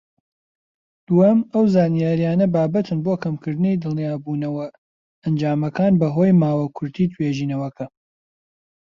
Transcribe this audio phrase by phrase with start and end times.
[1.07, 4.65] دووەم، ئەو زانیاریانە بابەتن بۆ کەمکردنی دڵنیابوونەوە
[5.23, 7.85] ئەنجامەکان بەهۆی ماوە کورتی توێژینەوەکە.